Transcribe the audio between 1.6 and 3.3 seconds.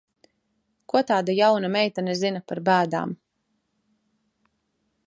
meitene zina par bēdām?